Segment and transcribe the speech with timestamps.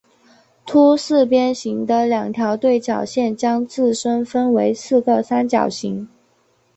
[0.65, 6.09] 凸四边形的两条对角线将自身分成四个三角形。